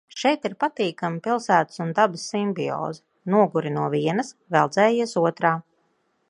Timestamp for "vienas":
3.97-4.33